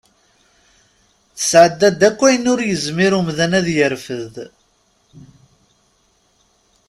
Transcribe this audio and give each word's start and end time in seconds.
Tesɛedda-d 1.37 2.01
akk 2.09 2.19
ayen 2.27 2.49
ur 2.53 2.59
yezmir 2.69 3.11
umdan 3.19 3.57
ad 3.59 3.67
yerfed. 3.75 4.35